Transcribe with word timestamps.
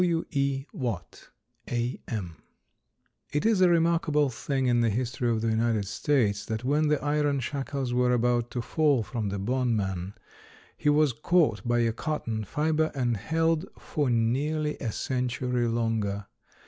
W. 0.01 0.25
E. 0.31 0.65
WATT, 0.73 1.29
A.M. 1.69 2.37
It 3.31 3.45
is 3.45 3.61
a 3.61 3.69
remarkable 3.69 4.31
thing 4.31 4.65
in 4.65 4.81
the 4.81 4.89
history 4.89 5.29
of 5.29 5.41
the 5.41 5.49
United 5.49 5.85
States 5.85 6.43
that, 6.43 6.63
when 6.63 6.87
the 6.87 6.99
iron 7.05 7.39
shackles 7.39 7.93
were 7.93 8.11
about 8.11 8.49
to 8.49 8.63
fall 8.63 9.03
from 9.03 9.29
the 9.29 9.37
bondman, 9.37 10.15
he 10.75 10.89
was 10.89 11.13
caught 11.13 11.61
by 11.67 11.81
a 11.81 11.93
cotton 11.93 12.43
fiber 12.43 12.91
and 12.95 13.15
held 13.17 13.67
for 13.77 14.09
nearly 14.09 14.75
a 14.79 14.91
century 14.91 15.67
longer. 15.67 16.25